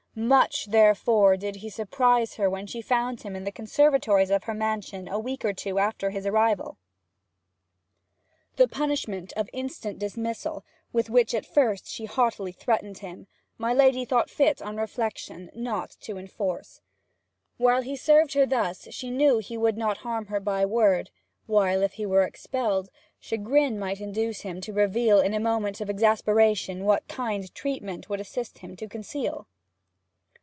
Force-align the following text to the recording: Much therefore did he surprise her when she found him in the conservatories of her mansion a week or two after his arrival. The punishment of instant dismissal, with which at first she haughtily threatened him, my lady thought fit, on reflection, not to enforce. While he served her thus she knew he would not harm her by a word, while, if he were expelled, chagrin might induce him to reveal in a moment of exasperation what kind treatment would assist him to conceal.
Much 0.13 0.65
therefore 0.65 1.37
did 1.37 1.55
he 1.55 1.69
surprise 1.69 2.33
her 2.35 2.49
when 2.49 2.67
she 2.67 2.81
found 2.81 3.21
him 3.21 3.33
in 3.33 3.45
the 3.45 3.51
conservatories 3.51 4.29
of 4.29 4.43
her 4.43 4.53
mansion 4.53 5.07
a 5.07 5.17
week 5.17 5.45
or 5.45 5.53
two 5.53 5.79
after 5.79 6.09
his 6.09 6.25
arrival. 6.25 6.75
The 8.57 8.67
punishment 8.67 9.31
of 9.37 9.49
instant 9.53 9.99
dismissal, 9.99 10.65
with 10.91 11.09
which 11.09 11.33
at 11.33 11.45
first 11.45 11.87
she 11.87 12.03
haughtily 12.03 12.51
threatened 12.51 12.97
him, 12.97 13.27
my 13.57 13.73
lady 13.73 14.03
thought 14.03 14.29
fit, 14.29 14.61
on 14.61 14.75
reflection, 14.75 15.49
not 15.55 15.91
to 16.01 16.17
enforce. 16.17 16.81
While 17.55 17.81
he 17.81 17.95
served 17.95 18.33
her 18.33 18.45
thus 18.45 18.89
she 18.91 19.09
knew 19.09 19.37
he 19.37 19.55
would 19.55 19.77
not 19.77 19.99
harm 19.99 20.25
her 20.25 20.41
by 20.41 20.59
a 20.63 20.67
word, 20.67 21.09
while, 21.47 21.81
if 21.83 21.93
he 21.93 22.05
were 22.05 22.23
expelled, 22.23 22.89
chagrin 23.21 23.79
might 23.79 24.01
induce 24.01 24.41
him 24.41 24.59
to 24.59 24.73
reveal 24.73 25.21
in 25.21 25.33
a 25.33 25.39
moment 25.39 25.79
of 25.79 25.89
exasperation 25.89 26.83
what 26.83 27.07
kind 27.07 27.55
treatment 27.55 28.09
would 28.09 28.19
assist 28.19 28.57
him 28.57 28.75
to 28.75 28.89
conceal. 28.89 29.47